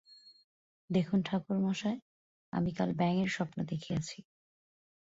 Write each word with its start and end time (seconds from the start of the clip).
দেখুন 0.89 1.19
ঠাকুরমশায়, 1.21 1.99
আমি 2.53 2.71
কাল 2.71 2.89
ব্যাঙের 2.93 3.29
স্বপ্ন 3.29 3.57
দেখিয়াছি। 3.63 4.17